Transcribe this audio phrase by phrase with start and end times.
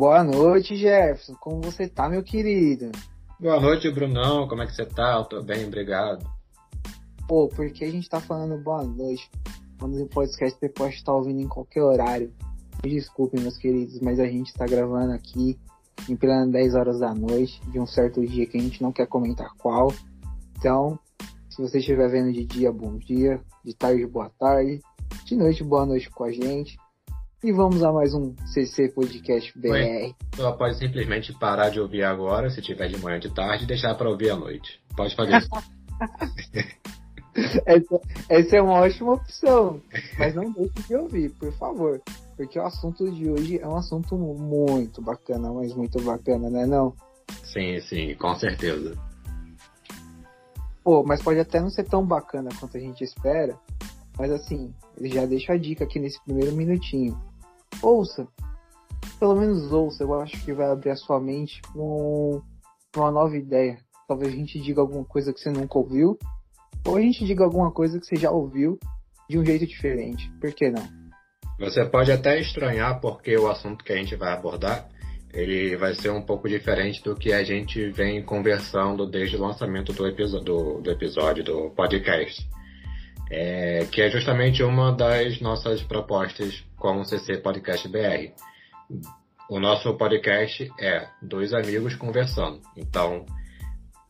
[0.00, 1.34] Boa noite, Jefferson.
[1.34, 2.90] Como você tá, meu querido?
[3.38, 4.48] Boa noite, Brunão.
[4.48, 5.16] Como é que você tá?
[5.18, 6.26] Eu tô bem, obrigado.
[7.28, 9.30] Pô, porque a gente tá falando boa noite
[9.78, 12.32] quando o podcast você pode estar ouvindo em qualquer horário.
[12.82, 15.58] Me desculpem, meus queridos, mas a gente tá gravando aqui
[16.08, 19.06] em plena 10 horas da noite, de um certo dia que a gente não quer
[19.06, 19.92] comentar qual.
[20.56, 20.98] Então,
[21.50, 24.80] se você estiver vendo de dia, bom dia, de tarde, boa tarde,
[25.26, 26.78] de noite, boa noite com a gente.
[27.42, 30.14] E vamos a mais um CC Podcast BR.
[30.36, 33.94] Só pode simplesmente parar de ouvir agora, se tiver de manhã de tarde, e deixar
[33.94, 34.78] para ouvir à noite.
[34.94, 35.48] Pode fazer isso.
[37.64, 39.80] essa, essa, é uma ótima opção.
[40.18, 42.02] Mas não deixe de ouvir, por favor.
[42.36, 46.94] Porque o assunto de hoje é um assunto muito bacana, mas muito bacana, né não?
[47.42, 48.98] Sim, sim, com certeza.
[50.84, 53.58] Pô, mas pode até não ser tão bacana quanto a gente espera.
[54.18, 57.29] Mas assim, já deixo a dica aqui nesse primeiro minutinho
[57.82, 58.26] ouça.
[59.18, 62.42] Pelo menos ouça, eu acho que vai abrir a sua mente para um,
[62.96, 63.78] uma nova ideia.
[64.08, 66.18] Talvez a gente diga alguma coisa que você nunca ouviu,
[66.86, 68.78] ou a gente diga alguma coisa que você já ouviu
[69.28, 70.30] de um jeito diferente.
[70.40, 70.82] Por que não?
[71.58, 74.88] Você pode até estranhar porque o assunto que a gente vai abordar
[75.32, 79.92] ele vai ser um pouco diferente do que a gente vem conversando desde o lançamento
[79.92, 80.10] do,
[80.40, 82.44] do, do episódio do podcast
[83.30, 88.32] é, que é justamente uma das nossas propostas como CC Podcast BR.
[89.48, 92.60] O nosso podcast é dois amigos conversando.
[92.76, 93.24] Então,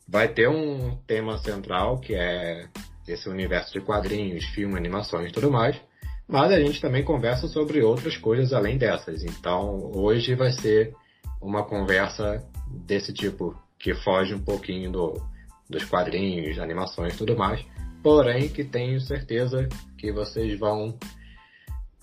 [0.08, 2.66] vai ter um tema central que é
[3.06, 5.78] esse universo de quadrinhos, filmes, animações e tudo mais.
[6.26, 9.24] Mas a gente também conversa sobre outras coisas além dessas.
[9.24, 10.94] Então, hoje vai ser
[11.42, 15.20] uma conversa desse tipo, que foge um pouquinho do,
[15.68, 17.64] dos quadrinhos, animações e tudo mais
[18.02, 20.98] porém que tenho certeza que vocês vão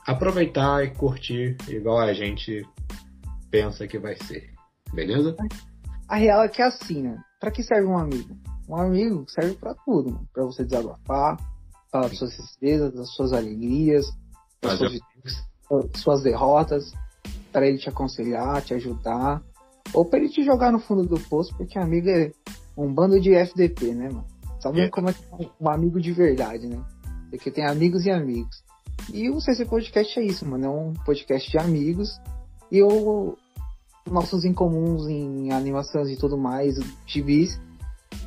[0.05, 2.65] aproveitar e curtir igual a gente
[3.51, 4.53] pensa que vai ser.
[4.93, 5.35] Beleza?
[6.07, 7.21] A real é que é assim, né?
[7.39, 8.35] Pra que serve um amigo?
[8.69, 10.27] Um amigo serve para tudo, mano.
[10.33, 11.37] Pra você desabafar,
[11.91, 14.05] falar das suas tristezas, das suas alegrias,
[14.61, 14.99] das suas,
[15.95, 16.93] suas derrotas,
[17.51, 19.41] para ele te aconselhar, te ajudar,
[19.93, 22.31] ou para ele te jogar no fundo do poço, porque amigo é
[22.77, 24.36] um bando de FDP, né, mano?
[24.67, 24.89] Tá vendo é.
[24.89, 25.15] como é
[25.59, 26.83] um amigo de verdade, né?
[27.29, 28.63] Porque tem amigos e amigos.
[29.13, 30.65] E o CC Podcast é isso, mano.
[30.65, 32.19] É um podcast de amigos.
[32.71, 33.37] E o
[34.09, 36.75] nossos incomuns em animações e tudo mais,
[37.05, 37.59] gibis.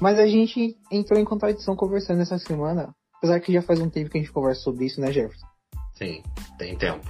[0.01, 2.95] Mas a gente entrou em contradição conversando essa semana.
[3.17, 5.47] Apesar que já faz um tempo que a gente conversa sobre isso, né, Jefferson?
[5.95, 6.23] Sim,
[6.59, 7.07] tem tempo.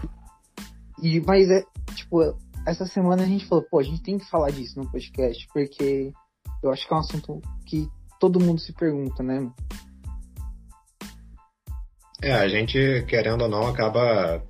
[1.01, 1.63] E, mas é,
[1.95, 2.21] tipo,
[2.67, 6.13] essa semana a gente falou, pô, a gente tem que falar disso no podcast, porque
[6.63, 7.89] eu acho que é um assunto que
[8.21, 9.51] todo mundo se pergunta, né?
[12.23, 14.45] É, a gente, querendo ou não, acaba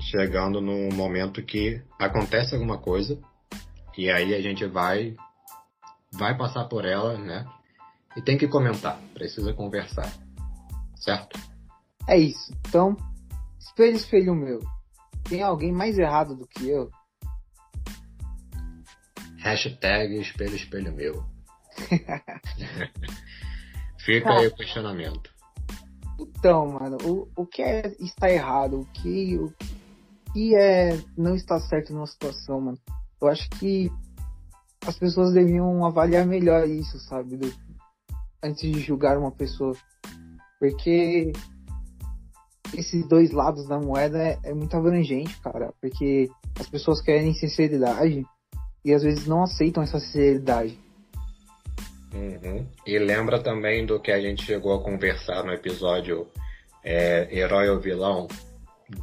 [0.00, 3.20] chegando num momento que acontece alguma coisa
[3.96, 5.14] e aí a gente vai
[6.12, 7.46] vai passar por ela, né?
[8.16, 10.10] E tem que comentar, precisa conversar.
[10.96, 11.38] Certo?
[12.08, 12.52] É isso.
[12.66, 12.96] Então,
[13.58, 14.60] espelho, espelho meu.
[15.28, 16.90] Tem alguém mais errado do que eu?
[19.36, 21.37] Hashtag espelho, espelho meu.
[23.98, 25.30] Fica aí o questionamento.
[26.18, 28.80] Então, mano, o, o que é está errado?
[28.80, 29.52] O que, o
[30.32, 32.78] que é não está certo numa situação, mano?
[33.20, 33.90] Eu acho que
[34.86, 37.36] as pessoas deviam avaliar melhor isso, sabe?
[37.36, 37.52] Do,
[38.42, 39.74] antes de julgar uma pessoa.
[40.58, 41.32] Porque
[42.74, 45.72] esses dois lados da moeda é, é muito abrangente, cara.
[45.80, 46.28] Porque
[46.58, 48.24] as pessoas querem sinceridade
[48.84, 50.78] e às vezes não aceitam essa sinceridade.
[52.14, 52.66] Uhum.
[52.86, 56.26] E lembra também do que a gente chegou a conversar no episódio
[56.82, 58.26] é, Herói ou Vilão,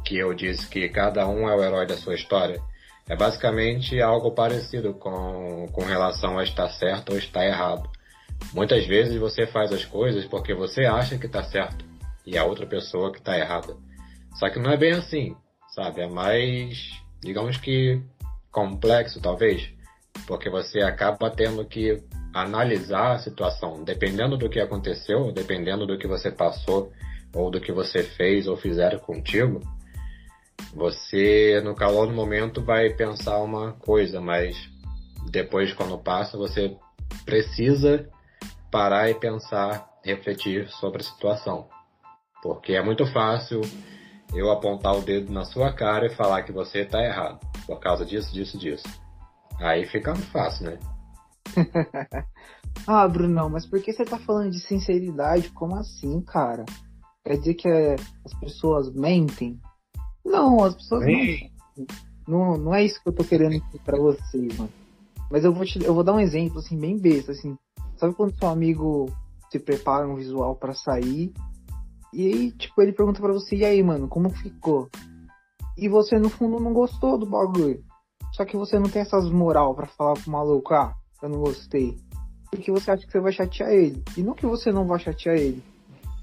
[0.04, 2.60] que eu disse que cada um é o herói da sua história.
[3.08, 7.88] É basicamente algo parecido com, com relação a estar certo ou estar errado.
[8.52, 11.84] Muitas vezes você faz as coisas porque você acha que está certo
[12.26, 13.76] e a outra pessoa que está errada.
[14.34, 15.36] Só que não é bem assim,
[15.68, 16.00] sabe?
[16.00, 16.90] É mais,
[17.22, 18.02] digamos que,
[18.50, 19.70] complexo talvez,
[20.26, 22.02] porque você acaba tendo que
[22.42, 26.92] analisar a situação, dependendo do que aconteceu, dependendo do que você passou,
[27.34, 29.60] ou do que você fez ou fizeram contigo,
[30.74, 34.56] você, no calor do momento, vai pensar uma coisa, mas
[35.30, 36.76] depois, quando passa, você
[37.24, 38.08] precisa
[38.70, 41.68] parar e pensar, refletir sobre a situação.
[42.42, 43.62] Porque é muito fácil
[44.34, 48.04] eu apontar o dedo na sua cara e falar que você está errado, por causa
[48.04, 48.86] disso, disso, disso.
[49.58, 50.95] Aí fica fácil, né?
[52.86, 55.50] ah, Brunão, mas por que você tá falando de sinceridade?
[55.50, 56.64] Como assim, cara?
[57.24, 59.60] Quer dizer que é, as pessoas mentem?
[60.24, 61.52] Não, as pessoas mentem.
[61.76, 61.86] não.
[62.28, 64.72] Não, não é isso que eu tô querendo dizer pra vocês, mano.
[65.30, 67.56] Mas eu vou, te, eu vou dar um exemplo, assim, bem besta, assim.
[67.96, 69.06] Sabe quando seu amigo
[69.50, 71.32] se prepara um visual para sair
[72.16, 74.88] e aí, tipo, ele pergunta para você, e aí, mano, como ficou?
[75.76, 77.84] E você, no fundo, não gostou do bagulho.
[78.32, 81.96] Só que você não tem essas moral para falar pro maluco, ah, eu não gostei.
[82.50, 84.02] Porque você acha que você vai chatear ele.
[84.16, 85.62] E não que você não vai chatear ele.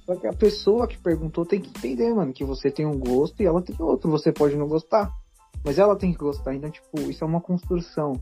[0.06, 3.42] Só que a pessoa que perguntou tem que entender, mano, que você tem um gosto
[3.42, 4.10] e ela tem outro.
[4.12, 5.12] Você pode não gostar.
[5.63, 6.54] Mas ela tem que gostar.
[6.54, 8.19] Então, tipo, isso é uma construção.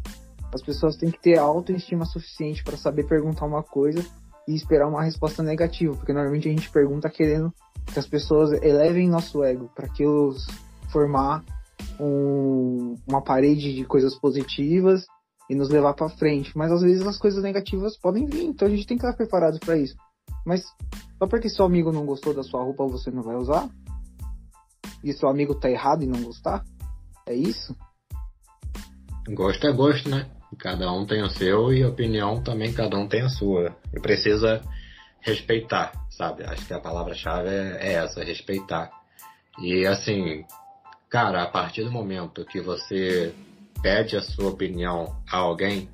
[0.54, 4.06] As pessoas têm que ter autoestima suficiente para saber perguntar uma coisa
[4.48, 7.54] e esperar uma resposta negativa, porque normalmente a gente pergunta querendo
[7.86, 10.46] que as pessoas elevem nosso ego para que os
[10.90, 11.44] formar
[12.00, 15.06] um, uma parede de coisas positivas
[15.52, 16.58] e nos levar para frente.
[16.58, 19.60] Mas às vezes as coisas negativas podem vir, então a gente tem que estar preparado
[19.60, 19.98] para isso.
[20.46, 20.64] Mas
[21.20, 23.70] só porque seu amigo não gostou da sua roupa você não vai usar?
[25.04, 26.64] E seu amigo tá errado em não gostar?
[27.28, 27.76] É isso?
[29.28, 30.32] Gosto é gosto, né?
[30.58, 33.76] Cada um tem o seu e opinião também cada um tem a sua.
[33.94, 34.62] E precisa
[35.20, 36.46] respeitar, sabe?
[36.46, 38.90] Acho que a palavra-chave é, é essa, respeitar.
[39.60, 40.46] E assim,
[41.10, 43.36] cara, a partir do momento que você
[43.82, 45.90] pede a sua opinião a alguém,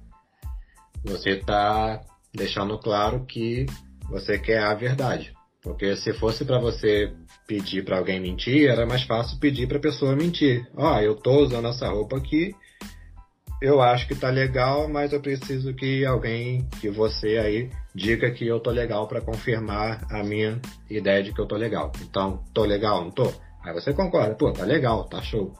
[1.03, 2.01] você está
[2.33, 3.65] deixando claro que
[4.09, 5.33] você quer a verdade.
[5.61, 7.13] Porque se fosse para você
[7.45, 10.65] pedir para alguém mentir, era mais fácil pedir para a pessoa mentir.
[10.75, 12.55] Ó, oh, eu tô usando essa roupa aqui
[13.61, 18.45] eu acho que tá legal, mas eu preciso que alguém, que você aí, diga que
[18.45, 21.91] eu tô legal para confirmar a minha ideia de que eu tô legal.
[22.01, 23.33] Então, tô legal, não tô?
[23.63, 25.53] Aí você concorda, pô, tá legal, tá show.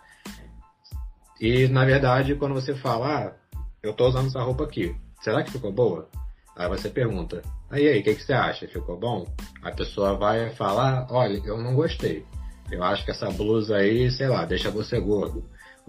[1.39, 5.51] E na verdade, quando você fala, ah, eu tô usando essa roupa aqui, será que
[5.51, 6.10] ficou boa?
[6.56, 8.68] Aí você pergunta, aí aí, o que, que você acha?
[8.68, 9.28] Ficou bom?
[9.62, 12.25] A pessoa vai falar, olha, eu não gostei.
[12.72, 15.44] Eu acho que essa blusa aí, sei lá, deixa você gordo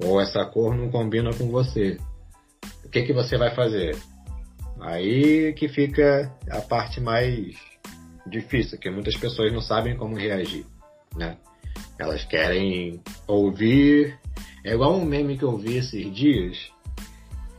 [0.05, 1.99] ou essa cor não combina com você.
[2.85, 3.97] O que, que você vai fazer?
[4.81, 7.57] Aí que fica a parte mais
[8.27, 10.65] difícil, que muitas pessoas não sabem como reagir,
[11.17, 11.37] né?
[11.99, 14.19] Elas querem ouvir.
[14.65, 16.71] É igual um meme que eu vi esses dias,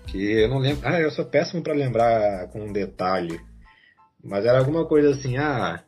[0.07, 0.87] que eu não lembro.
[0.87, 3.39] Ah, eu sou péssimo para lembrar com um detalhe.
[4.23, 5.81] Mas era alguma coisa assim, ah,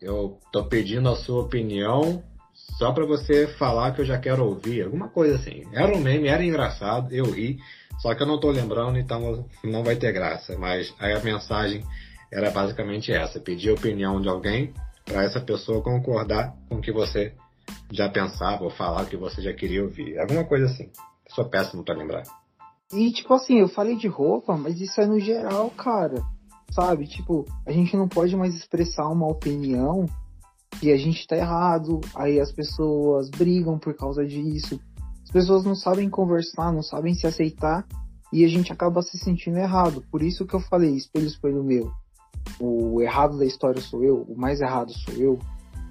[0.00, 2.22] eu tô pedindo a sua opinião
[2.52, 5.64] só para você falar que eu já quero ouvir, alguma coisa assim.
[5.72, 7.58] Era um meme, era engraçado, eu ri,
[8.00, 10.56] só que eu não tô lembrando, então não vai ter graça.
[10.58, 11.84] Mas aí a mensagem
[12.32, 14.72] era basicamente essa: pedir a opinião de alguém
[15.04, 17.34] para essa pessoa concordar com o que você
[17.90, 20.18] já pensava ou falar o que você já queria ouvir.
[20.18, 20.90] Alguma coisa assim.
[21.28, 22.22] Sou péssimo para lembrar.
[22.92, 26.22] E tipo assim, eu falei de roupa, mas isso é no geral, cara.
[26.72, 27.06] Sabe?
[27.06, 30.06] Tipo, a gente não pode mais expressar uma opinião
[30.80, 34.80] que a gente tá errado, aí as pessoas brigam por causa disso.
[35.24, 37.86] As pessoas não sabem conversar, não sabem se aceitar
[38.32, 40.02] e a gente acaba se sentindo errado.
[40.10, 41.90] Por isso que eu falei, espelho, espelho meu.
[42.58, 45.38] O errado da história sou eu, o mais errado sou eu.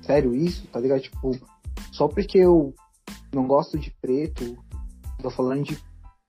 [0.01, 1.01] Sério isso, tá ligado?
[1.01, 1.31] Tipo,
[1.91, 2.73] só porque eu
[3.33, 4.57] não gosto de preto,
[5.21, 5.77] tô falando de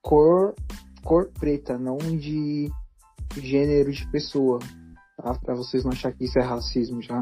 [0.03, 0.55] cor,
[1.03, 2.71] cor preta, não de
[3.37, 4.59] gênero de pessoa,
[5.17, 5.35] tá?
[5.35, 7.21] Pra vocês não acharem que isso é racismo já.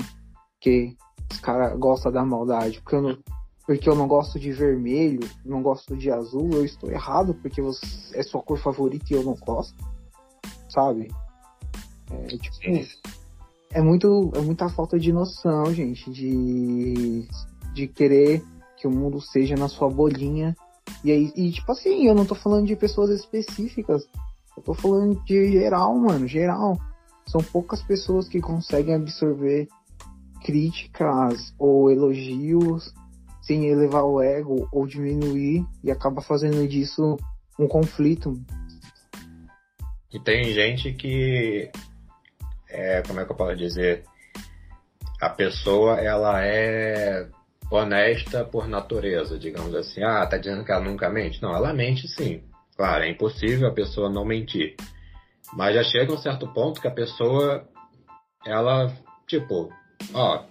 [0.55, 0.97] Porque
[1.31, 2.81] os caras gostam da maldade.
[2.81, 3.19] Porque eu, não,
[3.67, 7.87] porque eu não gosto de vermelho, não gosto de azul, eu estou errado porque você,
[8.15, 9.77] é sua cor favorita e eu não gosto.
[10.69, 11.11] Sabe?
[12.11, 12.57] É, tipo,
[13.71, 17.29] é, muito, é muita falta de noção, gente, de,
[17.79, 18.43] de querer
[18.77, 20.57] que o mundo seja na sua bolinha.
[21.05, 24.09] E aí, e tipo assim, eu não tô falando de pessoas específicas.
[24.57, 26.77] Eu tô falando de geral, mano, geral.
[27.27, 29.69] São poucas pessoas que conseguem absorver
[30.45, 32.93] críticas ou elogios
[33.43, 37.17] sem elevar o ego ou diminuir e acaba fazendo disso
[37.59, 38.35] um conflito.
[40.13, 41.71] E tem gente que
[42.69, 44.05] é, como é que eu posso dizer?
[45.21, 47.29] A pessoa ela é
[47.71, 50.03] honesta por natureza, digamos assim.
[50.03, 51.43] Ah, tá dizendo que ela nunca mente?
[51.43, 52.43] Não, ela mente sim.
[52.77, 54.77] Claro, é impossível a pessoa não mentir.
[55.53, 57.67] Mas já chega um certo ponto que a pessoa,
[58.47, 58.93] ela,
[59.27, 59.71] tipo,
[60.15, 60.45] Ó,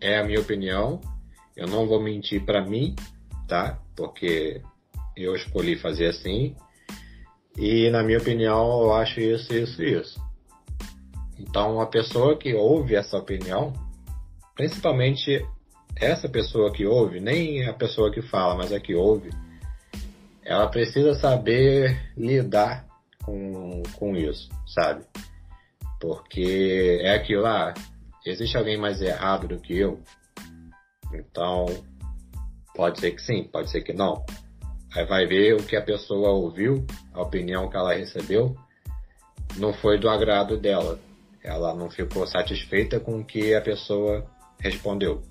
[0.00, 1.00] é a minha opinião.
[1.56, 2.96] Eu não vou mentir para mim,
[3.46, 3.78] tá?
[3.96, 4.60] Porque
[5.16, 6.56] eu escolhi fazer assim.
[7.56, 10.20] E na minha opinião, eu acho isso, isso, isso.
[11.38, 13.72] Então, a pessoa que ouve essa opinião,
[14.56, 15.46] principalmente
[15.96, 19.30] essa pessoa que ouve, nem a pessoa que fala, mas a que ouve,
[20.44, 22.86] ela precisa saber lidar
[23.22, 25.04] com, com isso, sabe?
[26.00, 27.74] Porque é aquilo lá, ah,
[28.26, 30.00] existe alguém mais errado do que eu?
[31.12, 31.66] Então,
[32.74, 34.24] pode ser que sim, pode ser que não.
[34.94, 38.56] Aí vai ver o que a pessoa ouviu, a opinião que ela recebeu,
[39.56, 40.98] não foi do agrado dela.
[41.42, 44.26] Ela não ficou satisfeita com o que a pessoa
[44.58, 45.22] respondeu.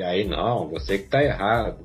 [0.00, 1.84] E aí, não, você que está errado.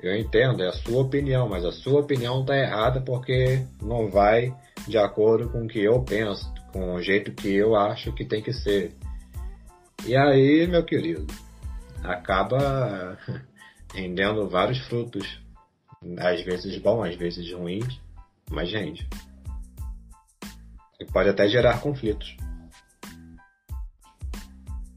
[0.00, 4.56] Eu entendo, é a sua opinião, mas a sua opinião está errada porque não vai
[4.88, 8.42] de acordo com o que eu penso, com o jeito que eu acho que tem
[8.42, 8.94] que ser.
[10.06, 11.26] E aí, meu querido,
[12.02, 13.18] acaba
[13.92, 15.38] rendendo vários frutos,
[16.18, 18.00] às vezes bons, às vezes ruins,
[18.50, 19.06] mas rende.
[20.98, 22.34] E pode até gerar conflitos.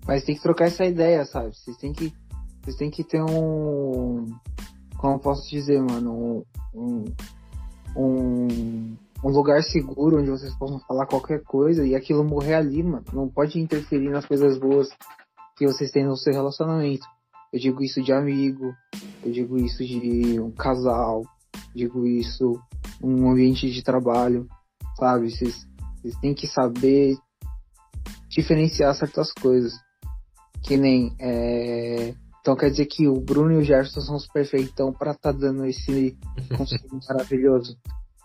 [0.10, 1.56] Mas tem que trocar essa ideia, sabe?
[1.56, 2.12] Vocês têm que,
[2.70, 4.28] vocês têm que ter um,
[4.98, 7.06] como posso dizer, mano, um,
[7.96, 13.04] um, um lugar seguro onde vocês possam falar qualquer coisa e aquilo morrer ali, mano.
[13.12, 14.88] Não pode interferir nas coisas boas
[15.58, 17.08] que vocês têm no seu relacionamento.
[17.52, 18.72] Eu digo isso de amigo,
[19.24, 21.24] eu digo isso de um casal,
[21.74, 22.62] digo isso
[23.02, 24.48] um ambiente de trabalho,
[24.96, 25.32] sabe?
[25.32, 27.18] Vocês, vocês têm que saber
[28.30, 29.74] diferenciar certas coisas.
[30.62, 31.16] Que nem.
[31.20, 32.14] É...
[32.50, 35.68] Então quer dizer que o Bruno e o Gerson são os perfeitão pra tá dando
[35.68, 36.18] esse
[36.58, 37.78] conselho maravilhoso.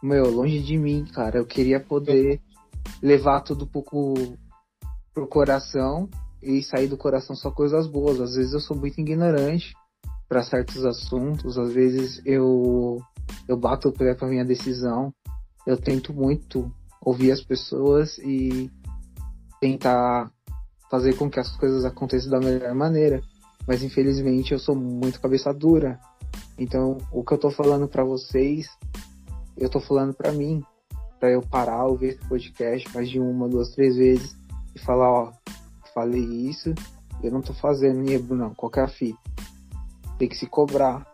[0.02, 1.36] Meu, longe de mim, cara.
[1.36, 2.40] Eu queria poder
[3.02, 4.14] levar tudo pouco
[5.12, 6.08] pro coração
[6.42, 8.18] e sair do coração só coisas boas.
[8.18, 9.74] Às vezes eu sou muito ignorante
[10.26, 13.02] para certos assuntos, às vezes eu
[13.46, 15.12] eu bato o pé com a minha decisão.
[15.66, 18.70] Eu tento muito ouvir as pessoas e
[19.60, 20.32] tentar
[20.90, 23.20] fazer com que as coisas aconteçam da melhor maneira.
[23.66, 25.98] Mas infelizmente eu sou muito cabeça dura.
[26.58, 28.68] Então, o que eu tô falando para vocês,
[29.56, 30.62] eu tô falando para mim,
[31.18, 34.36] para eu parar, ouvir esse podcast mais de uma, duas, três vezes
[34.74, 35.32] e falar, ó,
[35.94, 36.74] falei isso,
[37.22, 39.18] eu não tô fazendo, Nebro, não, qualquer fita.
[40.18, 41.06] Tem que se cobrar.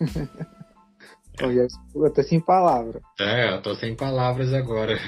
[1.40, 3.02] eu tô sem palavras.
[3.20, 4.98] É, eu tô sem palavras agora.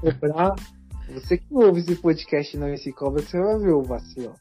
[0.00, 0.54] Cobrar.
[1.14, 4.34] Você que ouve esse podcast não se cobra, você vai ver o vacilo.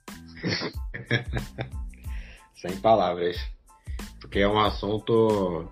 [2.55, 3.37] sem palavras.
[4.21, 5.67] Porque é um assunto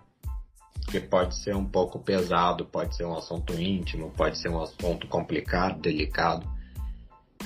[0.89, 5.07] que pode ser um pouco pesado, pode ser um assunto íntimo, pode ser um assunto
[5.07, 6.47] complicado, delicado.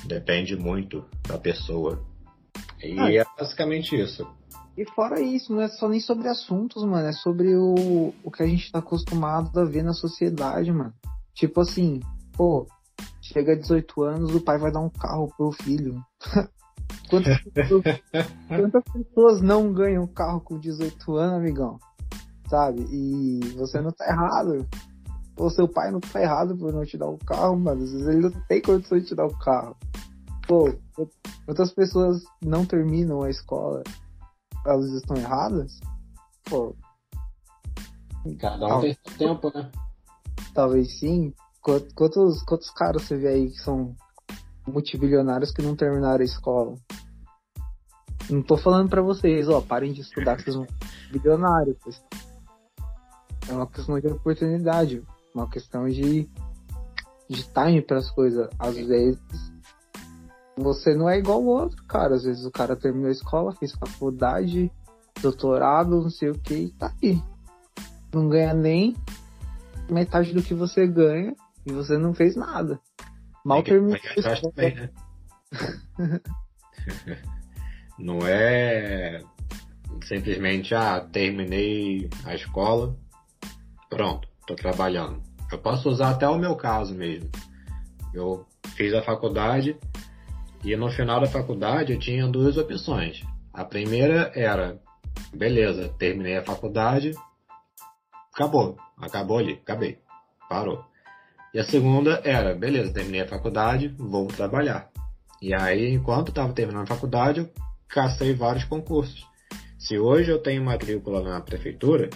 [0.05, 2.03] Depende muito da pessoa.
[2.81, 4.27] E ah, é basicamente isso.
[4.77, 8.41] E fora isso, não é só nem sobre assuntos, mano, é sobre o, o que
[8.41, 10.93] a gente tá acostumado a ver na sociedade, mano.
[11.34, 12.00] Tipo assim,
[12.34, 12.67] pô,
[13.31, 16.01] chega a 18 anos, o pai vai dar um carro pro filho.
[17.09, 17.83] quantas, pessoas,
[18.47, 21.79] quantas pessoas não ganham carro com 18 anos, amigão?
[22.51, 22.85] sabe?
[22.91, 24.67] E você não tá errado.
[25.38, 27.83] Ou seu pai não tá errado por não te dar o carro, mano.
[27.83, 29.75] Às vezes ele não tem condição de te dar o carro.
[30.45, 30.69] Pô,
[31.45, 33.81] quantas pessoas não terminam a escola?
[34.65, 35.79] Elas estão erradas?
[36.43, 36.75] Pô.
[38.38, 39.71] Cada um tem seu tempo, né?
[40.53, 41.33] Talvez sim.
[41.62, 43.96] Quantos, quantos caras você vê aí que são
[44.68, 46.75] multibilionários que não terminaram a escola?
[48.30, 50.65] Não tô falando para vocês, ó, parem de estudar que vocês vão
[51.12, 51.77] bilionários.
[53.48, 55.03] É uma questão de oportunidade,
[55.36, 56.27] uma questão de,
[57.30, 58.50] de time para as coisas.
[58.58, 59.20] Às vezes
[60.58, 62.15] você não é igual o outro, cara.
[62.15, 64.72] Às vezes o cara terminou a escola, fez faculdade,
[65.22, 67.22] doutorado, não sei o que, e tá aí.
[68.12, 68.96] Não ganha nem
[69.89, 72.80] metade do que você ganha e você não fez nada.
[73.44, 74.00] Mal terminou.
[74.56, 74.89] Né?
[77.98, 79.22] não é
[80.03, 82.96] simplesmente, ah, terminei a escola,
[83.91, 85.22] Pronto, estou trabalhando.
[85.51, 87.30] Eu posso usar até o meu caso mesmo.
[88.13, 88.46] Eu
[88.77, 89.77] fiz a faculdade
[90.63, 93.22] e no final da faculdade eu tinha duas opções.
[93.53, 94.80] A primeira era,
[95.34, 97.12] beleza, terminei a faculdade,
[98.34, 100.00] acabou, acabou ali, acabei,
[100.48, 100.86] parou.
[101.53, 104.89] E a segunda era, beleza, terminei a faculdade, vou trabalhar.
[105.41, 107.50] E aí, enquanto estava terminando a faculdade, eu
[107.89, 109.27] cacei vários concursos.
[109.77, 112.10] Se hoje eu tenho matrícula na prefeitura,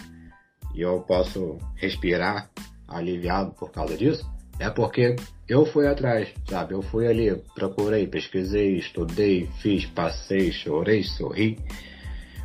[0.73, 2.49] e eu posso respirar
[2.87, 5.15] aliviado por causa disso, é porque
[5.47, 6.73] eu fui atrás, sabe?
[6.73, 11.57] Eu fui ali, procurei, pesquisei, estudei, fiz, passei, chorei, sorri.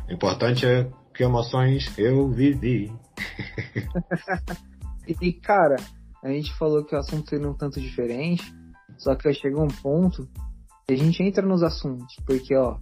[0.09, 2.91] O importante é que emoções eu vivi.
[5.21, 5.77] e cara,
[6.23, 8.53] a gente falou que o assunto seria um tanto diferente,
[8.97, 10.27] só que chega um ponto
[10.87, 12.77] que a gente entra nos assuntos, porque ó,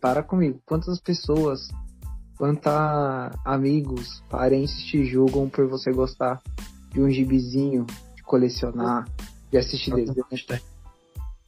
[0.00, 1.68] para comigo, quantas pessoas
[2.36, 6.42] Quanta amigos, parentes te julgam por você gostar
[6.90, 9.08] de um gibizinho, de colecionar,
[9.50, 10.26] de assistir desenho,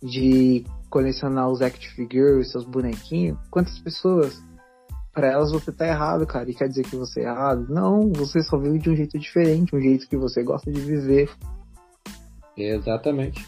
[0.02, 3.38] de colecionar os act figures, seus bonequinhos.
[3.50, 4.42] Quantas pessoas
[5.18, 7.66] pra elas você tá errado, cara, e quer dizer que você é errado.
[7.68, 11.28] Não, você só vive de um jeito diferente, um jeito que você gosta de viver.
[12.56, 13.44] Exatamente.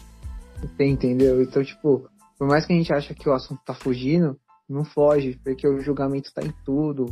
[0.59, 1.41] Você entendeu?
[1.41, 4.37] Então, tipo, por mais que a gente ache que o assunto tá fugindo,
[4.67, 7.05] não foge, porque o julgamento tá em tudo.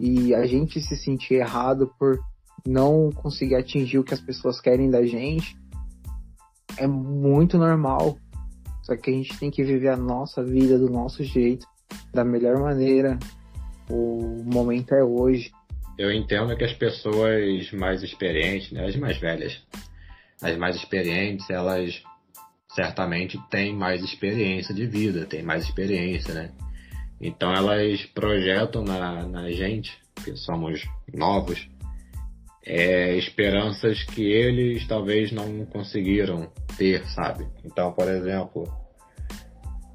[0.00, 2.18] E a gente se sentir errado por
[2.66, 5.56] não conseguir atingir o que as pessoas querem da gente
[6.78, 8.16] é muito normal.
[8.82, 11.66] Só que a gente tem que viver a nossa vida do nosso jeito,
[12.14, 13.18] da melhor maneira.
[13.88, 15.52] O momento é hoje.
[15.98, 19.62] Eu entendo que as pessoas mais experientes, né, as mais velhas,
[20.42, 22.02] as mais experientes, elas
[22.74, 26.50] certamente têm mais experiência de vida, têm mais experiência, né?
[27.20, 31.66] Então elas projetam na, na gente, que somos novos,
[32.66, 37.46] é, esperanças que eles talvez não conseguiram ter, sabe?
[37.64, 38.64] Então, por exemplo,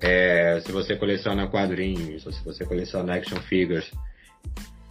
[0.01, 3.91] é, se você coleciona quadrinhos, ou se você coleciona action figures,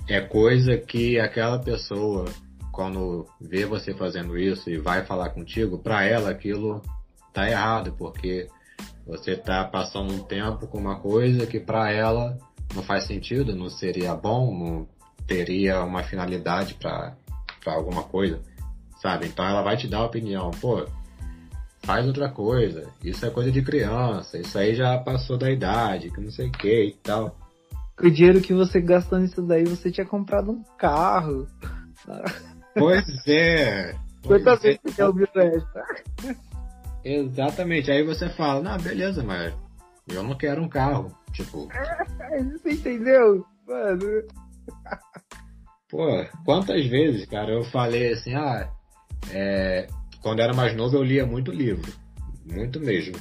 [0.09, 2.27] é coisa que aquela pessoa,
[2.73, 6.81] quando vê você fazendo isso e vai falar contigo, para ela aquilo
[7.33, 8.49] tá errado, porque
[9.07, 12.39] você tá passando um tempo com uma coisa que para ela
[12.75, 14.89] não faz sentido, não seria bom, não
[15.27, 17.17] teria uma finalidade para
[17.67, 18.41] alguma coisa,
[19.03, 19.27] sabe?
[19.27, 20.87] Então ela vai te dar opinião, pô,
[21.83, 26.21] faz outra coisa, isso é coisa de criança, isso aí já passou da idade, que
[26.21, 27.37] não sei o que e tal.
[27.97, 31.47] Com o dinheiro que você gastou nisso daí, você tinha comprado um carro.
[32.75, 33.95] Pois é.
[34.27, 36.37] Quantas vezes você ouviu essa?
[37.05, 37.91] Exatamente.
[37.91, 39.55] Aí você fala, não, beleza, mas
[40.09, 41.15] eu não quero um carro.
[41.33, 41.69] Tipo.
[42.53, 43.45] Você entendeu?
[43.67, 44.23] Mano.
[45.89, 46.07] Pô,
[46.45, 48.69] quantas vezes, cara, eu falei assim, ah,
[49.33, 49.87] é,
[50.23, 51.93] quando era mais novo eu lia muito livro.
[52.45, 53.17] Muito mesmo.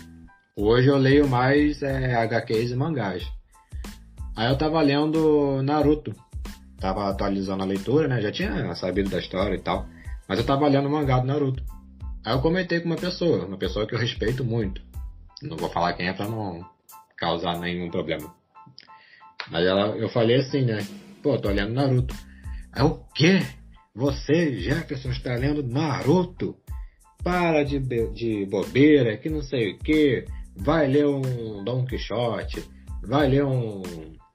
[0.56, 3.26] Hoje eu leio mais é, HQs e mangás.
[4.36, 6.14] Aí eu tava lendo Naruto.
[6.80, 8.22] Tava atualizando a leitura, né?
[8.22, 9.86] Já tinha sabido da história e tal.
[10.28, 11.64] Mas eu tava lendo o mangá do Naruto.
[12.26, 14.82] Aí eu comentei com uma pessoa, uma pessoa que eu respeito muito.
[15.42, 16.66] Não vou falar quem é pra não
[17.18, 18.34] causar nenhum problema.
[19.50, 20.86] Mas ela, eu falei assim, né?
[21.24, 22.16] Pô, tô lendo Naruto.
[22.72, 23.42] Aí o quê?
[23.96, 26.56] Você, Jefferson, está lendo Naruto?
[27.24, 30.26] Para de, de bobeira, que não sei o que.
[30.56, 32.64] Vai ler um Don Quixote,
[33.04, 33.82] vai ler um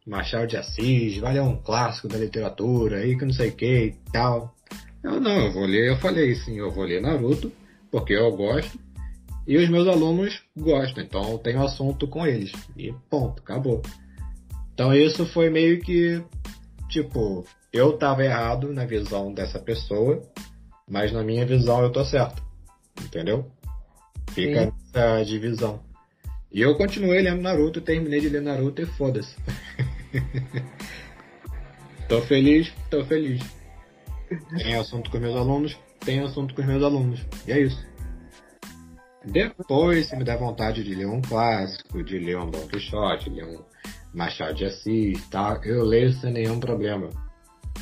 [0.06, 3.86] Machado de Assis, vai ler um clássico da literatura aí que não sei o que
[3.86, 4.54] e tal.
[5.02, 7.52] Eu não, eu vou ler, eu falei sim, eu vou ler Naruto
[7.90, 8.78] porque eu gosto
[9.46, 12.52] e os meus alunos gostam, então eu tenho assunto com eles.
[12.76, 13.82] E ponto, acabou.
[14.72, 16.22] Então isso foi meio que,
[16.88, 20.22] tipo, eu tava errado na visão dessa pessoa,
[20.88, 22.42] mas na minha visão eu tô certo.
[23.02, 23.50] Entendeu?
[24.30, 24.72] Fica Sim.
[24.94, 25.80] essa divisão.
[26.50, 29.36] E eu continuei lendo Naruto, terminei de ler Naruto e foda-se.
[32.08, 33.42] tô feliz, tô feliz.
[34.56, 37.26] Tem assunto com meus alunos, tenho assunto com os meus alunos.
[37.46, 37.84] E é isso.
[39.24, 43.46] Depois, se me der vontade de ler um clássico, de ler um Don Quixote, ler
[43.46, 43.64] um
[44.12, 45.60] Machado de Assis, tá?
[45.64, 47.10] eu leio sem nenhum problema.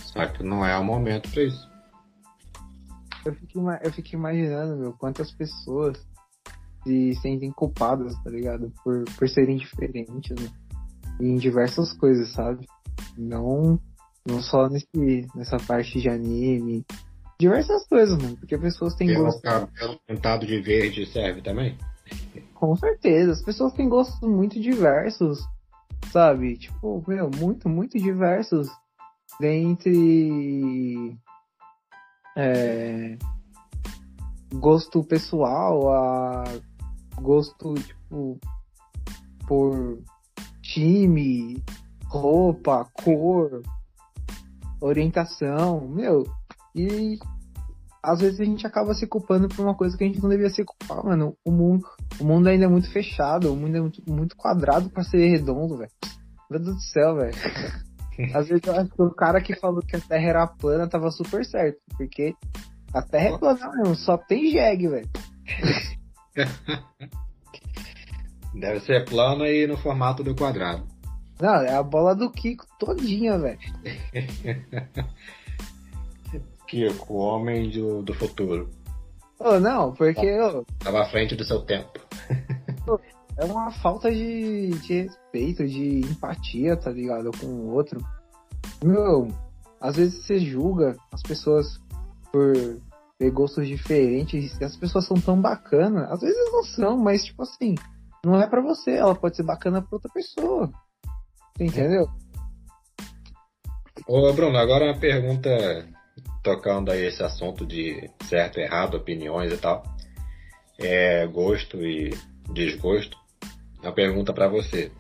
[0.05, 1.72] Só que não é o momento para isso.
[3.25, 5.99] Eu fico, eu fico imaginando, meu, quantas pessoas
[6.85, 8.73] se sentem culpadas, tá ligado?
[8.83, 10.51] Por, por serem diferentes, né?
[11.21, 12.67] Em diversas coisas, sabe?
[13.17, 13.79] Não,
[14.27, 16.85] não só nesse, nessa parte de anime,
[17.39, 18.37] diversas coisas, mano.
[18.37, 19.39] Porque pessoas têm gosto.
[19.39, 21.77] O cabelo pintado de verde serve também?
[22.55, 23.33] Com certeza.
[23.33, 25.41] As pessoas têm gostos muito diversos,
[26.13, 26.57] sabe?
[26.57, 28.69] Tipo, meu, muito, muito diversos.
[29.41, 31.17] Dentre.
[32.37, 33.17] É,
[34.55, 36.45] gosto pessoal a
[37.21, 38.39] gosto, tipo,
[39.47, 40.03] por
[40.63, 41.63] time,
[42.07, 43.63] roupa, cor,
[44.81, 46.25] orientação, meu,
[46.75, 47.19] e
[48.03, 50.51] às vezes a gente acaba se culpando por uma coisa que a gente não devia
[50.51, 51.37] se culpar, mano.
[51.45, 51.87] O mundo,
[52.19, 55.77] o mundo ainda é muito fechado, o mundo é muito, muito quadrado para ser redondo,
[55.77, 55.91] velho.
[56.51, 57.33] Meu Deus do céu, velho.
[58.35, 61.11] Às vezes eu acho que o cara que falou que a Terra era plana tava
[61.11, 62.35] super certo, porque
[62.93, 65.09] a Terra é plana mesmo, só tem jegue, velho.
[68.55, 70.87] Deve ser plana e no formato do quadrado.
[71.41, 73.59] Não, é a bola do Kiko todinha, velho.
[76.69, 78.71] Kiko, o homem do, do futuro.
[79.39, 80.65] Oh, não, porque eu.
[80.79, 81.99] Tava à frente do seu tempo.
[83.37, 87.31] É uma falta de, de respeito, de empatia, tá ligado?
[87.39, 88.01] Com o outro.
[88.85, 89.29] Meu,
[89.81, 91.81] às vezes você julga as pessoas
[92.31, 92.53] por
[93.19, 94.59] ter gostos diferentes.
[94.61, 96.11] E as pessoas são tão bacanas.
[96.11, 97.75] Às vezes não são, mas tipo assim,
[98.25, 98.93] não é para você.
[98.93, 100.71] Ela pode ser bacana pra outra pessoa.
[101.59, 102.09] Entendeu?
[104.09, 105.51] Ô, Bruno, agora uma pergunta
[106.43, 109.83] tocando aí esse assunto de certo, errado, opiniões e tal.
[110.79, 112.11] É, gosto e
[112.53, 113.22] desgosto.
[113.83, 114.93] Uma pergunta para você.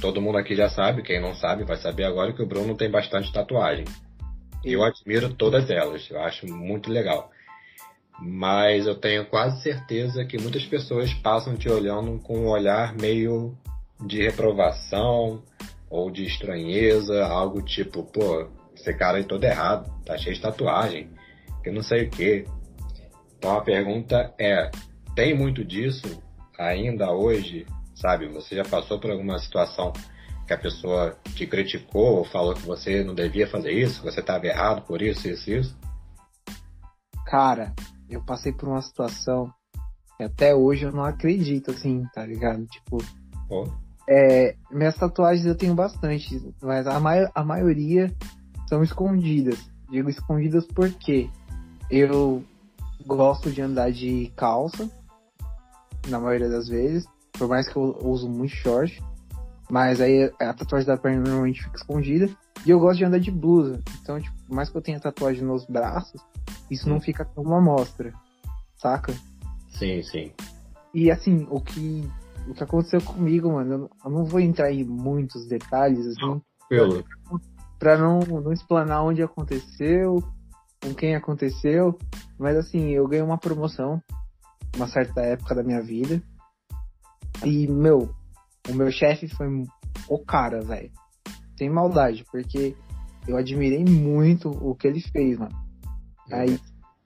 [0.00, 2.90] Todo mundo aqui já sabe, quem não sabe vai saber agora que o Bruno tem
[2.90, 3.84] bastante tatuagem.
[4.64, 7.30] Eu admiro todas elas, eu acho muito legal.
[8.20, 13.56] Mas eu tenho quase certeza que muitas pessoas passam te olhando com um olhar meio
[14.06, 15.42] de reprovação
[15.90, 21.10] ou de estranheza, algo tipo, pô, esse cara aí todo errado, tá cheio de tatuagem,
[21.62, 22.44] que não sei o que.
[23.36, 24.70] Então a pergunta é,
[25.14, 26.22] tem muito disso
[26.58, 28.28] ainda hoje, sabe?
[28.28, 29.92] Você já passou por alguma situação
[30.46, 34.20] que a pessoa te criticou ou falou que você não devia fazer isso, que você
[34.20, 35.78] estava errado por isso, isso, isso?
[37.26, 37.72] Cara,
[38.08, 39.50] eu passei por uma situação
[40.16, 42.64] que até hoje eu não acredito, assim, tá ligado?
[42.66, 42.98] Tipo,
[43.48, 43.66] oh.
[44.08, 48.14] é, minhas tatuagens eu tenho bastante, mas a, mai a maioria
[48.68, 49.58] são escondidas.
[49.90, 51.30] Digo escondidas porque
[51.90, 52.44] eu
[53.06, 54.88] gosto de andar de calça,
[56.08, 59.02] na maioria das vezes, por mais que eu uso muito short.
[59.70, 62.28] Mas aí a tatuagem da perna normalmente fica escondida.
[62.66, 63.80] E eu gosto de andar de blusa.
[64.02, 66.20] Então, tipo, por mais que eu tenha tatuagem nos braços,
[66.70, 68.12] isso não fica como uma mostra.
[68.76, 69.12] Saca?
[69.70, 70.32] Sim, sim.
[70.92, 72.08] E assim, o que,
[72.48, 76.40] o que aconteceu comigo, mano, eu não vou entrar em muitos detalhes, assim.
[76.68, 77.04] Pelo.
[77.78, 80.22] Pra não, não explanar onde aconteceu,
[80.82, 81.98] com quem aconteceu.
[82.38, 84.00] Mas assim, eu ganhei uma promoção
[84.76, 86.22] uma certa época da minha vida.
[87.44, 88.14] E, meu,
[88.68, 89.46] o meu chefe foi
[90.08, 90.90] o cara, velho.
[91.56, 92.76] Sem maldade, porque
[93.26, 95.56] eu admirei muito o que ele fez, mano.
[96.32, 96.58] Aí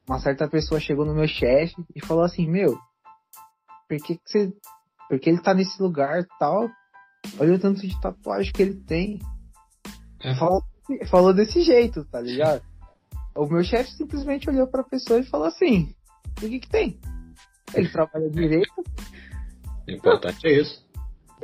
[0.09, 2.78] uma certa pessoa chegou no meu chefe e falou assim, meu,
[3.88, 4.52] por que, que você.
[5.09, 6.68] Porque ele tá nesse lugar tal.
[7.38, 9.18] Olha o tanto de tatuagem que ele tem.
[10.20, 10.35] É.
[10.37, 10.62] Falou,
[11.11, 12.62] falou desse jeito, tá ligado?
[13.35, 15.94] o meu chefe simplesmente olhou pra pessoa e falou assim,
[16.38, 17.00] o que que tem?
[17.74, 18.85] Ele trabalha direito.
[19.87, 20.87] O importante é isso.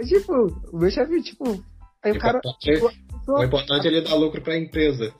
[0.07, 1.65] Tipo, o meu chefe, tipo.
[2.03, 2.41] Aí o, o cara.
[2.59, 2.91] Tipo,
[3.25, 5.13] pessoa, o importante é ele dar lucro pra empresa.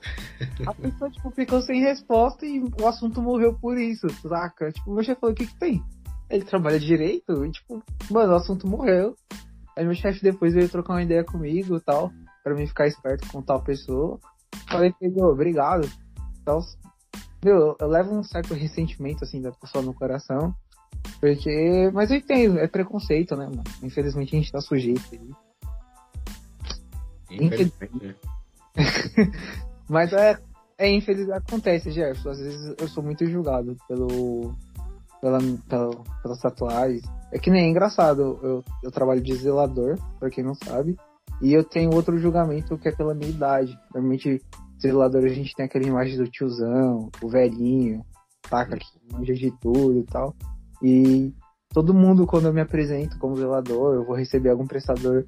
[0.65, 4.71] A pessoa, tipo, ficou sem resposta e o assunto morreu por isso, saca?
[4.71, 5.83] Tipo, o meu chefe falou: o que que tem?
[6.29, 9.15] Ele trabalha direito e, tipo, mano, o assunto morreu.
[9.77, 12.11] Aí meu chefe depois veio trocar uma ideia comigo e tal,
[12.43, 14.19] pra mim ficar esperto com tal pessoa.
[14.69, 15.89] Falei, obrigado.
[16.41, 16.59] Então,
[17.43, 20.55] meu, eu levo um certo ressentimento, assim, da pessoa no coração.
[21.19, 21.89] Porque.
[21.93, 23.63] Mas eu entendo, é preconceito, né, mano?
[23.83, 25.29] Infelizmente a gente tá sujeito aí.
[27.31, 28.15] Infelizmente.
[29.89, 30.39] mas é.
[30.77, 32.29] É infeliz, acontece, Gerson.
[32.29, 34.53] Às vezes eu sou muito julgado pelo.
[35.21, 37.01] Pela, pela, pelas tatuagens.
[37.31, 40.95] É que nem é engraçado, eu, eu trabalho de zelador, pra quem não sabe.
[41.41, 43.77] E eu tenho outro julgamento que é pela minha idade.
[43.93, 44.41] Normalmente,
[44.79, 48.05] zelador a gente tem aquela imagem do tiozão, o velhinho,
[48.49, 50.35] taca que manja de tudo e tal.
[50.81, 51.33] E
[51.73, 55.25] todo mundo, quando eu me apresento como zelador, eu vou receber algum prestador,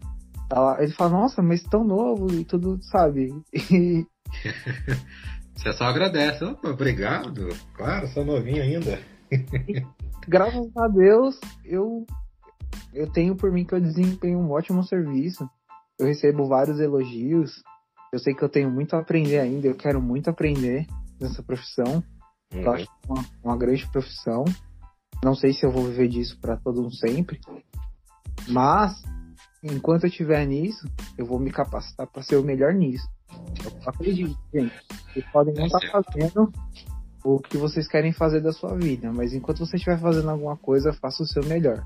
[0.49, 3.33] tá ele fala, nossa, mas tão novo e tudo, sabe?
[3.53, 4.05] E...
[5.55, 6.43] Você só agradece.
[6.43, 7.49] Opa, obrigado.
[7.73, 8.99] Claro, sou novinho ainda.
[10.27, 12.05] graças a Deus, eu,
[12.93, 15.49] eu tenho por mim que eu desempenho um ótimo serviço.
[15.97, 17.63] Eu recebo vários elogios.
[18.13, 19.67] Eu sei que eu tenho muito a aprender ainda.
[19.67, 20.85] Eu quero muito aprender
[21.19, 22.03] nessa profissão.
[22.53, 22.61] Uhum.
[22.61, 24.45] Eu acho uma, uma grande profissão.
[25.23, 27.39] Não sei se eu vou viver disso para todo um sempre,
[28.47, 29.01] mas
[29.63, 33.07] enquanto eu estiver nisso, eu vou me capacitar para ser o melhor nisso.
[33.63, 34.73] Eu acredito, gente.
[35.13, 36.51] Vocês podem não estar tá fazendo
[37.23, 40.93] o que vocês querem fazer da sua vida, mas enquanto você estiver fazendo alguma coisa,
[40.93, 41.85] faça o seu melhor.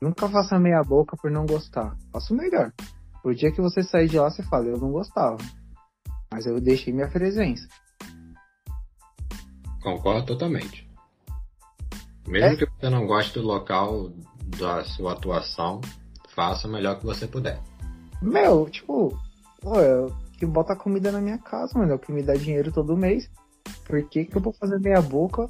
[0.00, 1.96] Nunca faça meia boca por não gostar.
[2.12, 2.72] Faça o melhor.
[3.22, 5.36] Pro dia que você sair de lá, você fala, eu não gostava.
[6.32, 7.68] Mas eu deixei minha presença.
[9.82, 10.91] Concordo totalmente.
[12.26, 12.56] Mesmo é?
[12.56, 14.10] que você não goste do local
[14.58, 15.80] da sua atuação,
[16.34, 17.60] faça o melhor que você puder.
[18.20, 19.18] Meu, tipo,
[19.60, 22.72] pô, eu que bota comida na minha casa, mano, é o que me dá dinheiro
[22.72, 23.30] todo mês.
[23.86, 25.48] Por que, que eu vou fazer meia boca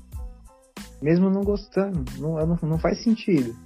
[1.01, 2.05] mesmo não gostando?
[2.19, 3.57] Não, não, não faz sentido.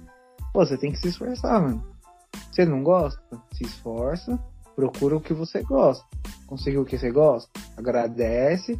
[0.53, 1.83] Pô, você tem que se esforçar, mano.
[2.51, 3.21] Você não gosta?
[3.53, 4.39] Se esforça,
[4.75, 6.05] procura o que você gosta.
[6.45, 7.49] Conseguiu o que você gosta?
[7.75, 8.79] Agradece,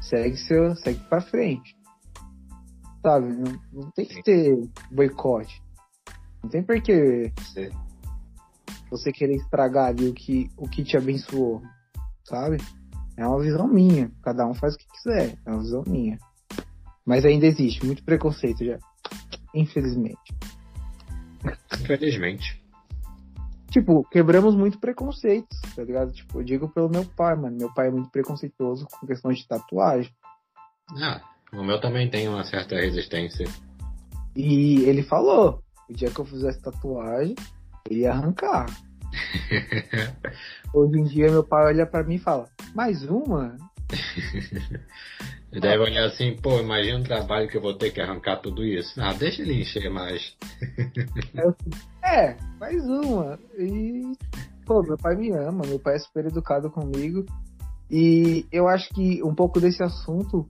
[0.00, 1.75] segue seu, segue para frente
[3.02, 3.26] sabe?
[3.28, 4.56] Não, não tem que ter
[4.90, 5.62] boicote.
[6.42, 7.32] Não tem por que
[8.90, 11.62] você querer estragar ali o que, o que te abençoou,
[12.24, 12.58] sabe?
[13.16, 14.10] É uma visão minha.
[14.22, 15.38] Cada um faz o que quiser.
[15.44, 16.18] É uma visão minha.
[17.04, 18.78] Mas ainda existe muito preconceito já.
[19.54, 20.34] Infelizmente.
[21.80, 22.62] Infelizmente.
[23.70, 26.12] tipo, quebramos muito preconceitos, tá ligado?
[26.12, 27.56] Tipo, eu digo pelo meu pai, mano.
[27.56, 30.12] Meu pai é muito preconceituoso com questão de tatuagem.
[31.00, 31.22] Ah,
[31.56, 33.46] o meu também tem uma certa resistência.
[34.34, 37.34] E ele falou, o dia que eu fizesse tatuagem,
[37.88, 38.66] ele ia arrancar.
[40.74, 43.56] Hoje em dia meu pai olha pra mim e fala, mais uma?
[45.52, 48.62] Ele deve olhar assim, pô, imagina o trabalho que eu vou ter que arrancar tudo
[48.62, 49.00] isso.
[49.00, 50.36] Ah, deixa ele encher mais.
[52.02, 53.38] é, mais uma.
[53.56, 54.02] E,
[54.66, 57.24] pô, meu pai me ama, meu pai é super educado comigo.
[57.90, 60.46] E eu acho que um pouco desse assunto,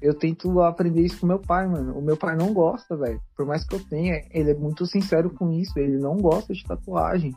[0.00, 1.98] eu tento aprender isso com meu pai, mano.
[1.98, 3.20] O meu pai não gosta, velho.
[3.36, 5.78] Por mais que eu tenha, ele é muito sincero com isso.
[5.78, 7.34] Ele não gosta de tatuagem.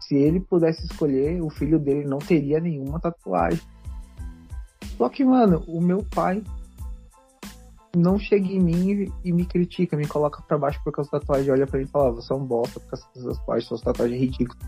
[0.00, 3.60] Se ele pudesse escolher, o filho dele não teria nenhuma tatuagem.
[4.96, 6.42] Só que, mano, o meu pai
[7.96, 11.50] não chega em mim e me critica, me coloca pra baixo por causa da tatuagem,
[11.50, 13.80] olha pra mim e fala, ah, você é um bosta por causa dessas tatuagens, suas
[13.80, 14.58] tatuagens ridículas.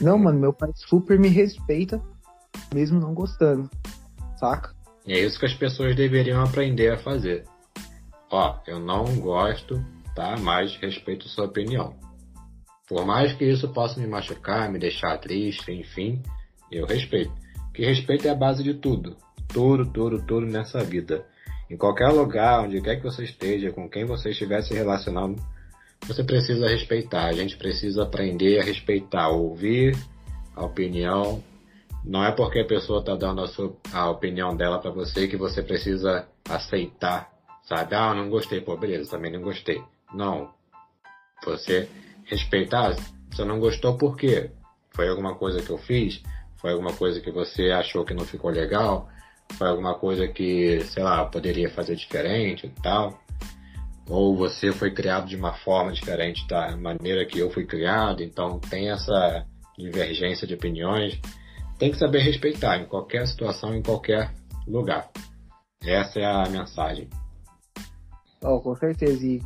[0.00, 2.02] Não, mano, meu pai super me respeita,
[2.74, 3.70] mesmo não gostando,
[4.38, 4.75] saca?
[5.06, 7.44] É isso que as pessoas deveriam aprender a fazer.
[8.30, 10.36] Ó, eu não gosto, tá?
[10.38, 11.94] Mas respeito sua opinião.
[12.88, 16.22] Por mais que isso possa me machucar, me deixar triste, enfim,
[16.70, 17.32] eu respeito.
[17.74, 19.16] Que respeito é a base de tudo
[19.48, 21.24] tudo, tudo, tudo nessa vida.
[21.70, 25.42] Em qualquer lugar, onde quer que você esteja, com quem você estiver se relacionando,
[26.06, 27.26] você precisa respeitar.
[27.26, 29.96] A gente precisa aprender a respeitar, ouvir
[30.54, 31.42] a opinião.
[32.06, 35.36] Não é porque a pessoa está dando a, sua, a opinião dela para você que
[35.36, 37.30] você precisa aceitar,
[37.64, 37.94] sabe?
[37.94, 39.82] Ah, não gostei, pô, beleza, também não gostei.
[40.14, 40.50] Não.
[41.44, 41.88] Você
[42.24, 42.94] respeitar,
[43.30, 44.50] você não gostou por quê?
[44.94, 46.22] Foi alguma coisa que eu fiz?
[46.56, 49.08] Foi alguma coisa que você achou que não ficou legal?
[49.54, 53.18] foi alguma coisa que, sei lá, poderia fazer diferente e tal.
[54.08, 58.60] Ou você foi criado de uma forma diferente da maneira que eu fui criado, então
[58.60, 59.44] tem essa
[59.76, 61.18] divergência de opiniões.
[61.78, 64.32] Tem que saber respeitar em qualquer situação, em qualquer
[64.66, 65.10] lugar.
[65.82, 67.08] Essa é a mensagem.
[68.42, 69.24] Oh, com certeza.
[69.26, 69.40] E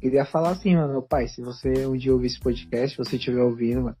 [0.00, 3.16] queria falar assim, mano, meu pai, se você um dia ouvir esse podcast, se você
[3.16, 3.96] estiver ouvindo, mano,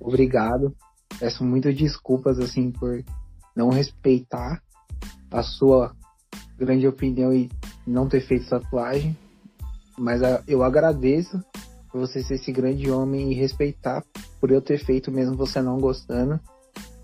[0.00, 0.74] obrigado.
[1.18, 3.04] Peço muitas desculpas, assim, por
[3.54, 4.62] não respeitar
[5.30, 5.94] a sua
[6.56, 7.50] grande opinião e
[7.86, 9.16] não ter feito tatuagem.
[9.98, 11.42] Mas a, eu agradeço
[11.90, 14.02] por você ser esse grande homem e respeitar
[14.40, 16.40] por eu ter feito mesmo você não gostando.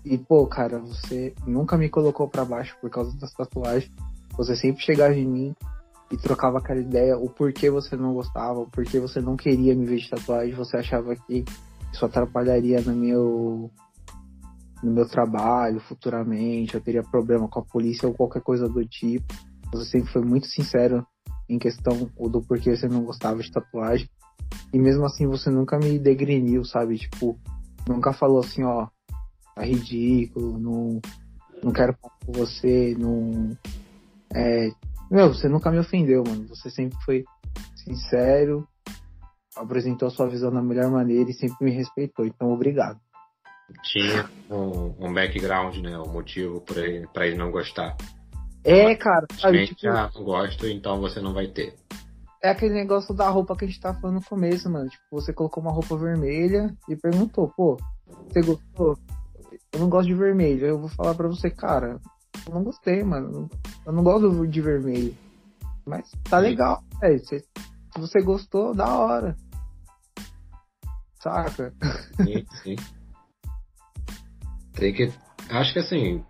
[0.05, 3.91] E, pô, cara, você nunca me colocou para baixo por causa das tatuagens.
[4.37, 5.55] Você sempre chegava em mim
[6.11, 9.85] e trocava aquela ideia, o porquê você não gostava, o porquê você não queria me
[9.85, 11.43] ver de tatuagem, você achava que
[11.91, 13.71] isso atrapalharia no meu
[14.83, 19.33] no meu trabalho futuramente, eu teria problema com a polícia ou qualquer coisa do tipo.
[19.71, 21.05] Você sempre foi muito sincero
[21.49, 24.07] em questão do porquê você não gostava de tatuagem.
[24.71, 26.99] E mesmo assim você nunca me degreniu, sabe?
[26.99, 27.39] Tipo,
[27.87, 28.87] nunca falou assim, ó,
[29.55, 31.01] tá ridículo, não,
[31.63, 33.57] não quero falar com você, não.
[34.33, 34.69] É.
[35.09, 36.47] Meu, você nunca me ofendeu, mano.
[36.49, 37.23] Você sempre foi
[37.75, 38.67] sincero,
[39.55, 42.25] apresentou a sua visão da melhor maneira e sempre me respeitou.
[42.25, 42.99] Então, obrigado
[43.83, 45.97] tinha um, um background, né?
[45.97, 47.95] O um motivo para ele, pra ele não gostar.
[48.63, 49.25] É, Mas, cara.
[49.39, 51.75] Sabe, tipo, ah, não gosto, então você não vai ter.
[52.43, 54.89] É aquele negócio da roupa que a gente tá falando no começo, mano.
[54.89, 57.77] Tipo, você colocou uma roupa vermelha e perguntou, pô,
[58.27, 58.97] você gostou?
[59.75, 60.65] Eu não gosto de vermelho.
[60.65, 61.99] Eu vou falar pra você, cara,
[62.47, 63.49] eu não gostei, mano.
[63.85, 65.13] Eu não gosto de vermelho.
[65.85, 69.35] Mas tá legal, é, se, se você gostou, da hora.
[71.21, 71.73] Saca?
[72.15, 72.75] Sim, sim.
[74.73, 75.11] Tem que.
[75.49, 76.23] Acho que assim.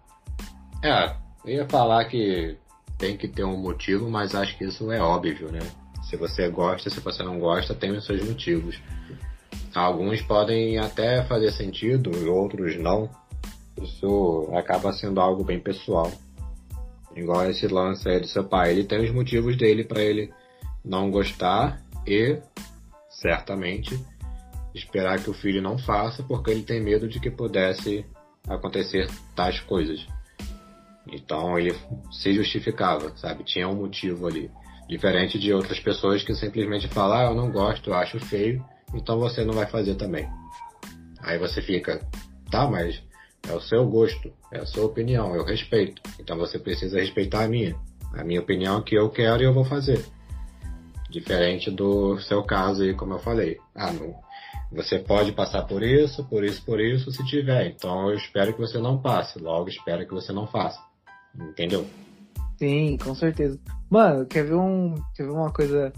[0.84, 2.58] É, eu ia falar que
[2.98, 5.60] tem que ter um motivo, mas acho que isso é óbvio, né?
[6.10, 8.82] Se você gosta, se você não gosta, tem os seus motivos.
[9.76, 13.10] Alguns podem até fazer sentido, outros não.
[13.82, 16.12] Isso acaba sendo algo bem pessoal.
[17.16, 18.72] Igual esse lance aí do seu pai.
[18.72, 20.32] Ele tem os motivos dele para ele
[20.84, 22.40] não gostar e,
[23.10, 23.98] certamente,
[24.74, 28.06] esperar que o filho não faça porque ele tem medo de que pudesse
[28.48, 30.06] acontecer tais coisas.
[31.12, 31.76] Então ele
[32.12, 33.44] se justificava, sabe?
[33.44, 34.52] Tinha um motivo ali.
[34.88, 39.18] Diferente de outras pessoas que simplesmente falam, ah, eu não gosto, eu acho feio, então
[39.18, 40.28] você não vai fazer também.
[41.22, 42.08] Aí você fica,
[42.52, 43.02] tá, mas
[43.50, 46.02] é o seu gosto, é a sua opinião, eu respeito.
[46.20, 47.76] Então você precisa respeitar a minha.
[48.14, 50.06] A minha opinião é que eu quero e eu vou fazer.
[51.10, 53.58] Diferente do seu caso aí, como eu falei.
[53.74, 54.16] Ah, não,
[54.72, 57.68] você pode passar por isso, por isso, por isso, se tiver.
[57.68, 59.40] Então eu espero que você não passe.
[59.40, 60.80] Logo, espero que você não faça.
[61.36, 61.86] Entendeu?
[62.58, 63.60] Sim, com certeza.
[63.90, 65.92] Mano, quer ver, um, quer ver uma coisa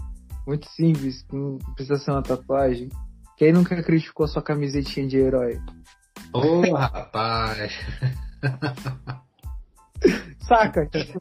[0.46, 2.88] muito simples, que não precisa ser uma tatuagem?
[3.36, 5.60] Quem nunca criticou sua camisetinha de herói?
[6.32, 7.72] Ô, oh, rapaz!
[10.40, 10.86] Saca?
[10.86, 11.18] Tipo,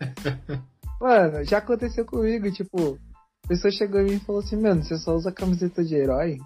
[0.99, 2.97] mano, já aconteceu comigo, tipo,
[3.45, 6.37] a pessoa chegou em mim e falou assim, mano, você só usa camiseta de herói?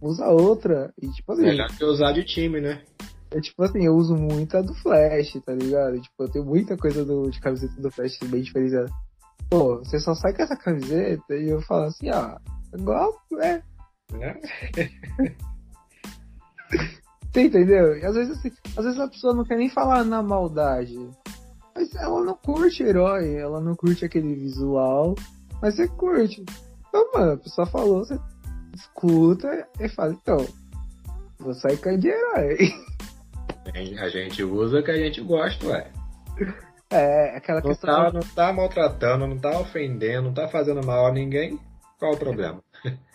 [0.00, 0.92] Usa outra.
[1.00, 1.42] E tipo assim.
[1.42, 2.82] Melhor que usar de time, né?
[3.30, 6.00] É tipo assim, eu uso muito a do Flash, tá ligado?
[6.00, 8.90] Tipo, eu tenho muita coisa do, de camiseta do Flash bem diferenciada.
[9.50, 12.38] Pô, você só sai com essa camiseta e eu falo assim, ah,
[12.74, 13.62] igual, é.
[17.36, 17.98] Você entendeu?
[17.98, 20.96] E às vezes assim, às vezes a pessoa não quer nem falar na maldade.
[21.74, 25.14] Mas ela não curte herói, ela não curte aquele visual,
[25.60, 26.42] mas você curte.
[26.88, 28.18] Então, mano, a pessoa falou, você
[28.74, 30.46] escuta e fala, então,
[31.38, 32.56] vou sair com de herói.
[34.00, 35.92] A gente usa o que a gente gosta, ué.
[36.88, 37.94] É, aquela não questão.
[37.94, 41.60] Tá, não tá maltratando, não tá ofendendo, não tá fazendo mal a ninguém.
[41.98, 42.62] Qual o problema?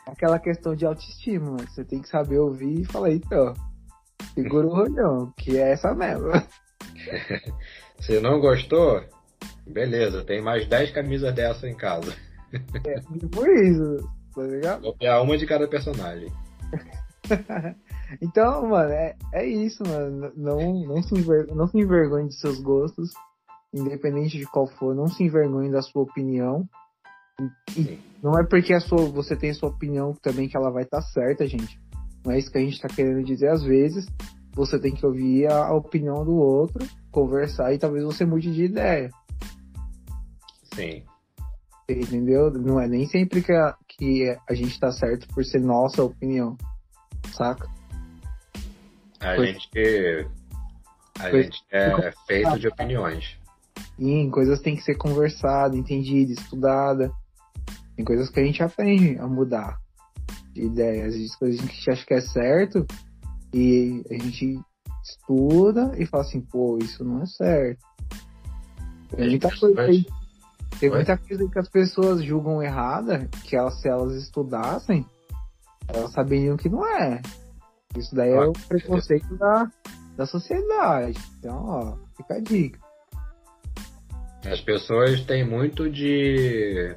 [0.05, 3.55] Aquela questão de autoestima, você tem que saber ouvir e falar, então,
[4.33, 6.31] segura o rolhão, que é essa mesmo.
[8.01, 9.03] Se não gostou,
[9.67, 12.13] beleza, tem mais 10 camisas dessa em casa.
[12.85, 14.81] É, tipo isso, tá ligado?
[14.81, 16.31] Vou pegar uma de cada personagem.
[18.21, 20.31] então, mano, é, é isso, mano.
[20.35, 23.11] Não, não, se enver, não se envergonhe de seus gostos,
[23.73, 26.67] independente de qual for, não se envergonhe da sua opinião.
[27.77, 30.83] E não é porque a sua, você tem a sua opinião também que ela vai
[30.83, 31.79] estar tá certa, gente.
[32.23, 33.49] Não é isso que a gente está querendo dizer.
[33.49, 34.05] Às vezes,
[34.53, 38.65] você tem que ouvir a, a, opinião do outro, conversar e talvez você mude de
[38.65, 39.09] ideia.
[40.73, 41.03] Sim.
[41.89, 42.51] Entendeu?
[42.51, 46.55] Não é nem sempre que a, que a gente está certo por ser nossa opinião.
[47.33, 47.67] Saca?
[49.19, 49.69] A gente.
[51.19, 53.37] A gente é feito de opiniões.
[53.95, 57.11] Sim, coisas têm que ser conversadas, entendidas, estudadas.
[57.95, 59.80] Tem coisas que a gente aprende a mudar
[60.53, 62.85] de ideias, de coisas que a gente acha que é certo
[63.53, 64.59] e a gente
[65.03, 67.85] estuda e fala assim, pô, isso não é certo.
[69.09, 70.05] Tem muita coisa aí,
[70.79, 75.05] tem muita coisa que as pessoas julgam errada, que elas, se elas estudassem,
[75.87, 77.21] elas saberiam que não é.
[77.97, 79.69] Isso daí é o preconceito da,
[80.15, 81.19] da sociedade.
[81.39, 82.79] Então, ó, fica a dica.
[84.45, 86.95] As pessoas têm muito de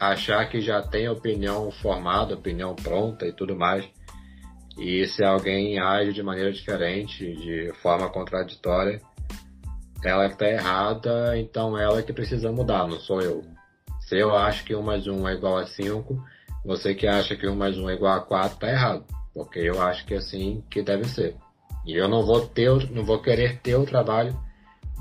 [0.00, 3.86] achar que já tem opinião formada, opinião pronta e tudo mais.
[4.78, 8.98] E se alguém age de maneira diferente, de forma contraditória,
[10.02, 13.44] ela está errada, então ela que precisa mudar, não sou eu.
[14.00, 16.24] Se eu acho que 1 mais 1 é igual a 5,
[16.64, 19.04] você que acha que 1 mais 1 é igual a 4 está errado.
[19.34, 21.36] Porque eu acho que é assim que deve ser.
[21.86, 24.36] E eu não vou ter, não vou querer ter o trabalho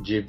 [0.01, 0.27] de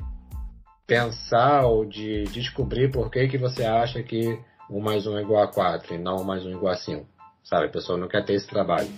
[0.87, 4.39] pensar ou de descobrir por que, que você acha que
[4.71, 6.77] 1 mais 1 é igual a 4 e não 1 mais 1 é igual a
[6.77, 7.07] 5.
[7.43, 7.67] Sabe?
[7.67, 8.89] A pessoa não quer ter esse trabalho.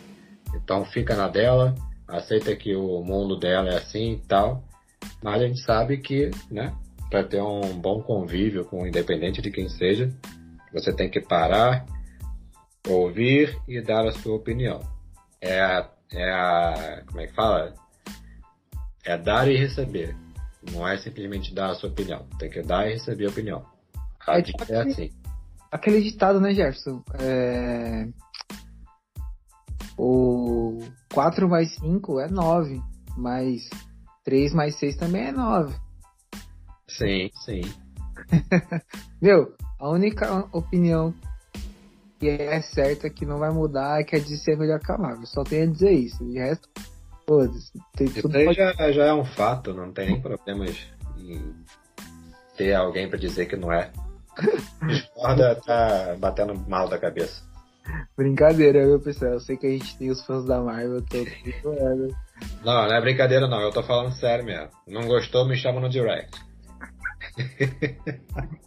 [0.55, 1.75] Então fica na dela,
[2.07, 4.63] aceita que o mundo dela é assim e tal.
[5.23, 6.75] Mas a gente sabe que, né,
[7.09, 10.13] para ter um bom convívio com independente de quem seja,
[10.73, 11.87] você tem que parar,
[12.87, 14.81] ouvir e dar a sua opinião.
[15.41, 17.75] É a, é a como é que fala?
[19.05, 20.15] É dar e receber.
[20.71, 22.27] Não é simplesmente dar a sua opinião.
[22.39, 23.65] Tem que dar e receber a opinião.
[24.25, 25.22] A é, é assim
[25.73, 27.03] aquele ditado, né, Jefferson?
[27.19, 28.07] É...
[29.99, 30.79] O
[31.13, 32.81] 4 mais 5 é 9,
[33.17, 33.69] mas
[34.25, 35.75] 3 mais 6 também é 9.
[36.89, 37.63] Sim, sim.
[39.21, 41.15] Meu, a única opinião
[42.19, 45.27] que é certa que não vai mudar é que é de ser melhor Camargo.
[45.27, 46.25] Só tenho a dizer isso.
[46.25, 46.69] De resto,
[47.27, 47.73] foda-se.
[48.01, 48.57] Isso aí pode...
[48.57, 50.77] já, já é um fato, não tem nem problemas
[51.19, 51.55] em
[52.57, 53.91] ter alguém para dizer que não é.
[54.87, 57.42] Discorda, tá batendo mal da cabeça.
[58.16, 59.33] Brincadeira, viu, pessoal?
[59.33, 61.33] Eu sei que a gente tem os fãs da Marvel todos.
[62.64, 64.71] não, não é brincadeira não, eu tô falando sério mesmo.
[64.87, 66.40] Não gostou, me chama no direct.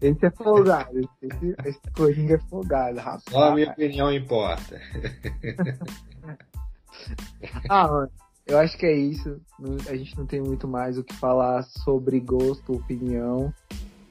[0.00, 3.22] Esse é folgado, esse, esse Coringa é folgado, rapaz.
[3.26, 4.78] Só a minha opinião importa.
[7.70, 8.10] ah, mano,
[8.46, 9.40] eu acho que é isso.
[9.88, 13.50] A gente não tem muito mais o que falar sobre gosto, opinião.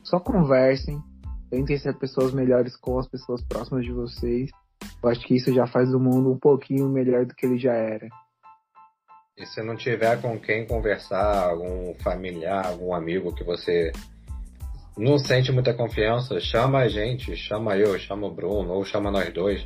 [0.03, 1.01] Só conversem,
[1.49, 4.51] tentem ser pessoas melhores com as pessoas próximas de vocês.
[5.01, 7.73] Eu acho que isso já faz o mundo um pouquinho melhor do que ele já
[7.73, 8.07] era.
[9.37, 13.91] E se não tiver com quem conversar, algum familiar, algum amigo que você
[14.97, 19.33] não sente muita confiança, chama a gente, chama eu, chama o Bruno, ou chama nós
[19.33, 19.65] dois,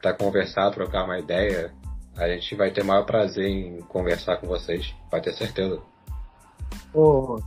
[0.00, 1.72] para conversar, trocar uma ideia.
[2.16, 5.80] A gente vai ter maior prazer em conversar com vocês, pode ter certeza.
[6.92, 7.38] Oh,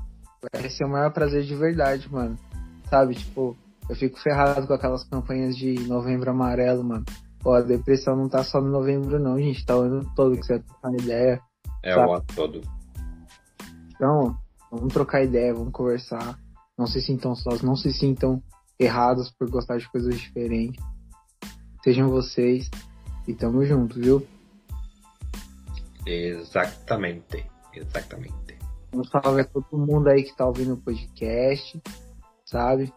[0.54, 2.38] Vai ser o maior prazer de verdade, mano.
[2.90, 3.58] Sabe, tipo,
[3.90, 7.06] eu fico ferrado com aquelas campanhas de novembro amarelo, mano.
[7.44, 9.66] Ó, a depressão não tá só no novembro, não, gente.
[9.66, 11.42] Tá o ano todo que você tá ideia.
[11.84, 12.08] É sabe?
[12.08, 12.62] o ano todo.
[13.96, 14.38] Então,
[14.72, 16.38] vamos trocar ideia, vamos conversar.
[16.78, 18.42] Não se sintam sós, não se sintam
[18.80, 20.82] errados por gostar de coisas diferentes.
[21.84, 22.70] Sejam vocês
[23.28, 24.26] e tamo junto, viu?
[26.06, 27.46] Exatamente.
[27.74, 28.59] Exatamente.
[28.94, 31.82] Um salve a todo mundo aí que tá ouvindo o podcast,
[32.46, 32.92] sabe?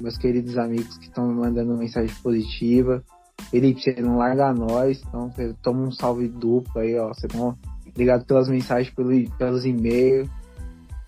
[0.00, 3.04] Meus queridos amigos que estão me mandando mensagem positiva.
[3.50, 5.30] Felipe, você não larga nós, então
[5.62, 7.08] toma um salve duplo aí, ó.
[7.08, 7.56] Você não...
[7.86, 10.28] Obrigado pelas mensagens, pelo, pelos e-mails.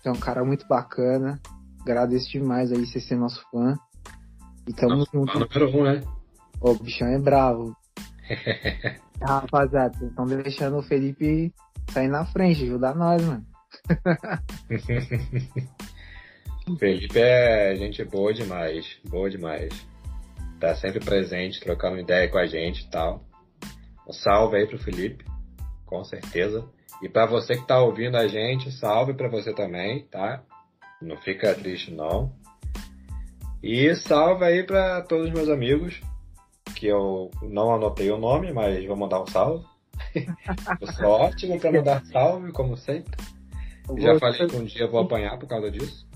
[0.01, 1.39] Você é um cara muito bacana.
[1.81, 3.75] Agradeço demais aí você ser nosso fã.
[4.67, 5.39] E tamo nosso junto.
[5.39, 6.03] Número um, né?
[6.63, 7.75] o bichão é bravo.
[9.21, 11.53] Rapaziada, vocês estão deixando o Felipe
[11.91, 13.45] sair na frente, ajudar nós, mano.
[16.79, 19.69] Felipe é gente boa demais, boa demais.
[20.59, 23.25] Tá sempre presente, trocando ideia com a gente e tal.
[24.07, 25.25] Um salve aí pro Felipe,
[25.85, 26.65] com certeza.
[27.01, 30.41] E para você que tá ouvindo a gente, salve para você também, tá?
[31.01, 32.33] Não fica triste não.
[33.61, 35.99] E salve aí para todos os meus amigos,
[36.75, 39.65] que eu não anotei o nome, mas vou mandar um salve.
[40.79, 43.11] eu sou ótimo para mandar salve, como sempre.
[43.97, 46.07] Já falei que um dia eu vou apanhar por causa disso.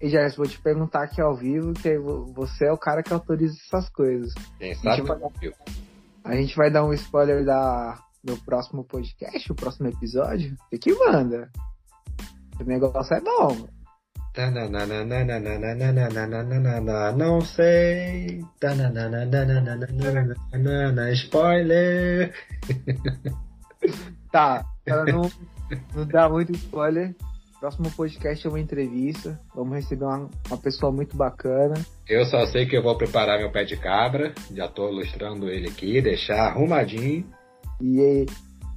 [0.00, 3.56] E já vou te perguntar aqui ao vivo, que você é o cara que autoriza
[3.66, 4.32] essas coisas.
[4.58, 5.18] Quem sabe a gente, vai,
[6.24, 10.56] a gente vai dar um spoiler da, do próximo podcast, o próximo episódio.
[10.72, 11.50] O que manda?
[12.60, 13.68] O negócio é bom.
[17.16, 18.40] Não sei.
[21.12, 22.32] Spoiler.
[24.30, 25.22] Tá, para não,
[25.94, 27.14] não dar muito spoiler,
[27.58, 29.38] próximo podcast é uma entrevista.
[29.54, 31.74] Vamos receber uma, uma pessoa muito bacana.
[32.08, 34.32] Eu só sei que eu vou preparar meu pé de cabra.
[34.52, 37.26] Já estou ilustrando ele aqui, deixar arrumadinho.
[37.80, 38.26] E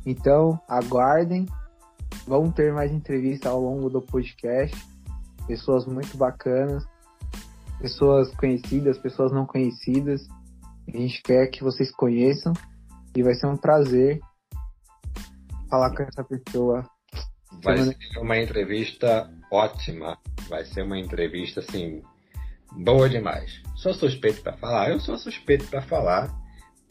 [0.05, 1.45] então, aguardem.
[2.27, 4.75] Vamos ter mais entrevistas ao longo do podcast.
[5.47, 6.83] Pessoas muito bacanas,
[7.79, 10.27] pessoas conhecidas, pessoas não conhecidas.
[10.87, 12.53] A gente quer que vocês conheçam
[13.15, 14.19] e vai ser um prazer
[15.71, 16.85] falar com essa pessoa.
[17.63, 20.17] Vai ser uma entrevista ótima.
[20.49, 22.03] Vai ser uma entrevista assim
[22.73, 23.61] boa demais.
[23.75, 26.29] Sou suspeito para falar, eu sou suspeito para falar,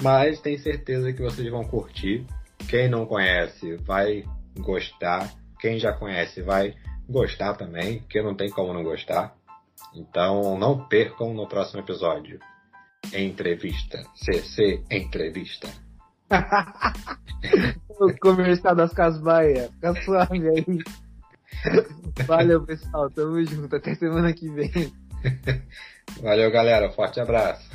[0.02, 2.26] mas tenho certeza que vocês vão curtir.
[2.68, 4.24] Quem não conhece vai
[4.58, 5.32] gostar.
[5.60, 6.74] Quem já conhece vai
[7.08, 9.36] gostar também, que não tem como não gostar.
[9.94, 12.38] Então não percam no próximo episódio.
[13.12, 14.02] Entrevista.
[14.14, 15.68] CC Entrevista.
[18.00, 19.68] o comercial das Casas Bahia.
[19.74, 20.78] Fica suave aí.
[22.26, 23.10] Valeu, pessoal.
[23.10, 23.76] Tamo junto.
[23.76, 24.92] Até semana que vem.
[26.22, 26.90] Valeu, galera.
[26.90, 27.68] Forte abraço.